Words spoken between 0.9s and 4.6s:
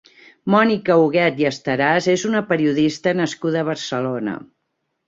Huguet i Esteras és una periodista nascuda a Barcelona.